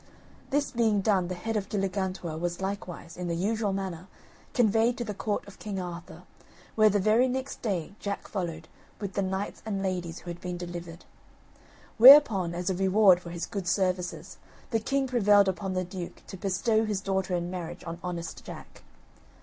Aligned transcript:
This 0.49 0.71
being 0.71 1.01
done, 1.01 1.27
the 1.27 1.35
head 1.35 1.55
of 1.55 1.69
Galligantua 1.69 2.35
was 2.39 2.59
likewise, 2.59 3.15
in 3.15 3.27
the 3.27 3.35
usual 3.35 3.71
manner, 3.71 4.07
conveyed 4.51 4.97
to 4.97 5.03
the 5.03 5.13
Court 5.13 5.47
of 5.47 5.59
King 5.59 5.79
Arthur, 5.79 6.23
where, 6.73 6.89
the 6.89 6.97
very 6.97 7.27
next 7.27 7.61
day, 7.61 7.93
Jack 7.99 8.27
followed, 8.27 8.67
with 8.99 9.13
the 9.13 9.21
knights 9.21 9.61
and 9.63 9.83
ladies 9.83 10.17
who 10.17 10.31
had 10.31 10.41
been 10.41 10.57
delivered. 10.57 11.05
Whereupon, 11.99 12.55
as 12.55 12.71
a 12.71 12.75
reward 12.75 13.19
for 13.21 13.29
his 13.29 13.45
good 13.45 13.67
services, 13.67 14.39
the 14.71 14.79
king 14.79 15.05
prevailed 15.05 15.47
upon 15.47 15.73
the 15.73 15.83
duke 15.85 16.25
to 16.25 16.35
bestow 16.35 16.83
his 16.83 16.99
daughter 16.99 17.35
in 17.35 17.51
marriage 17.51 17.83
on 17.85 17.99
honest 18.03 18.43
Jack. 18.43 18.81